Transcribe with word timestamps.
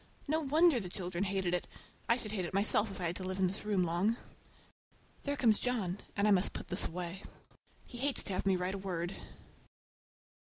No 0.27 0.41
wonder 0.41 0.79
the 0.79 0.89
children 0.89 1.25
hated 1.25 1.53
it! 1.53 1.67
I 2.09 2.17
should 2.17 2.31
hate 2.31 2.43
it 2.45 2.55
myself 2.55 2.89
if 2.89 2.99
I 2.99 3.03
had 3.03 3.15
to 3.17 3.23
live 3.23 3.37
in 3.37 3.45
this 3.45 3.63
room 3.63 3.83
long. 3.83 4.17
There 5.25 5.37
comes 5.37 5.59
John, 5.59 5.99
and 6.17 6.27
I 6.27 6.31
must 6.31 6.53
put 6.53 6.69
this 6.69 6.87
away,—he 6.87 7.97
hates 7.99 8.23
to 8.23 8.33
have 8.33 8.47
me 8.47 8.55
write 8.55 8.73
a 8.73 8.79
word. 8.79 9.15